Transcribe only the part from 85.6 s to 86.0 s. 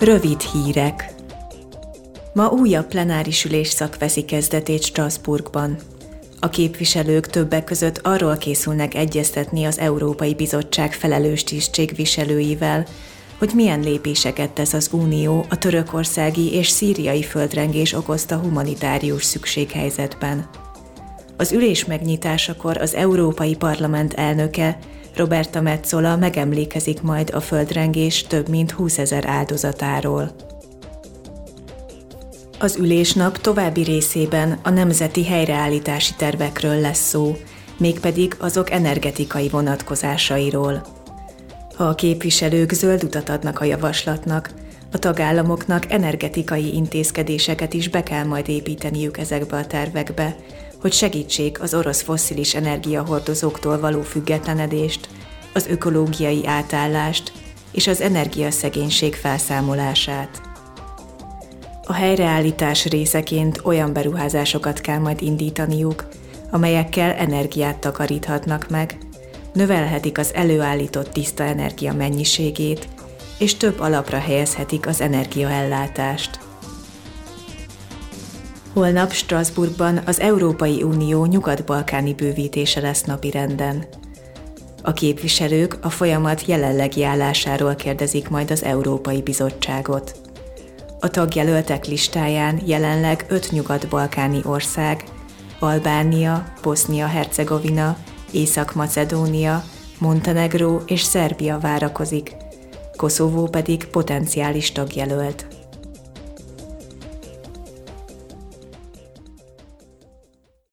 a